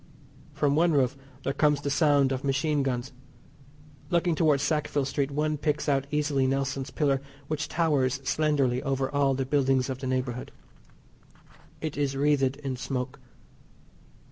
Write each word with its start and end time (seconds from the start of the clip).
From 0.51 0.73
the 0.73 0.89
roof 0.89 1.15
there 1.43 1.53
comes 1.53 1.79
the 1.79 1.91
sound 1.91 2.31
of 2.31 2.43
machine 2.43 2.81
guns. 2.81 3.11
Looking 4.09 4.33
towards 4.33 4.63
Sackville 4.63 5.05
Street 5.05 5.29
one 5.29 5.59
picks 5.59 5.87
out 5.87 6.07
easily 6.09 6.47
Nelson's 6.47 6.89
Pillar, 6.89 7.21
which 7.47 7.67
towers 7.69 8.19
slenderly 8.23 8.81
over 8.81 9.11
all 9.11 9.35
the 9.35 9.45
buildings 9.45 9.91
of 9.91 9.99
the 9.99 10.07
neighbourhood. 10.07 10.51
It 11.81 11.97
is 11.99 12.15
wreathed 12.17 12.55
in 12.63 12.77
smoke. 12.77 13.19